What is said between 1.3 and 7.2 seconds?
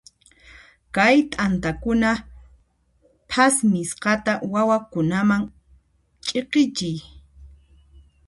t'antakuna phasmisqata wawakunaman ch'iqichiy.